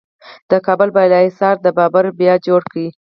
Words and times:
د 0.49 0.53
کابل 0.65 0.89
بالا 0.95 1.19
حصار 1.27 1.55
د 1.61 1.67
بابر 1.77 2.05
بیا 2.19 2.33
جوړ 2.47 2.61
کړ 2.71 2.85